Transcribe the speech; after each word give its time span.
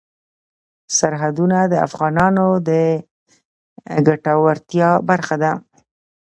سرحدونه 0.97 1.57
د 1.67 1.73
افغانانو 1.87 2.45
د 2.69 2.69
ګټورتیا 4.07 4.89
برخه 5.09 5.35
ده. 5.43 5.51